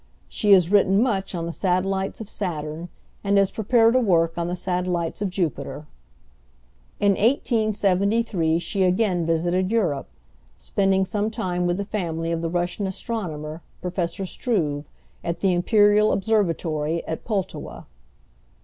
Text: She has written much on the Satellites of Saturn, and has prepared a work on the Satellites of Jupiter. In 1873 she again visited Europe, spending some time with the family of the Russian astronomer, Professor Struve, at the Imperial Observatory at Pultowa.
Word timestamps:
She 0.27 0.53
has 0.53 0.71
written 0.71 1.03
much 1.03 1.35
on 1.35 1.45
the 1.45 1.51
Satellites 1.51 2.19
of 2.19 2.27
Saturn, 2.27 2.89
and 3.23 3.37
has 3.37 3.51
prepared 3.51 3.95
a 3.95 3.99
work 3.99 4.35
on 4.35 4.47
the 4.47 4.55
Satellites 4.55 5.21
of 5.21 5.29
Jupiter. 5.29 5.85
In 6.99 7.11
1873 7.11 8.57
she 8.57 8.81
again 8.81 9.27
visited 9.27 9.69
Europe, 9.69 10.07
spending 10.57 11.05
some 11.05 11.29
time 11.29 11.67
with 11.67 11.77
the 11.77 11.85
family 11.85 12.31
of 12.31 12.41
the 12.41 12.49
Russian 12.49 12.87
astronomer, 12.87 13.61
Professor 13.79 14.25
Struve, 14.25 14.89
at 15.23 15.41
the 15.41 15.53
Imperial 15.53 16.11
Observatory 16.11 17.05
at 17.05 17.23
Pultowa. 17.23 17.85